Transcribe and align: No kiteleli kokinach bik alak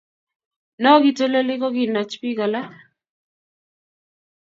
No 0.81 0.91
kiteleli 1.03 1.55
kokinach 1.61 2.13
bik 2.21 2.39
alak 2.45 2.71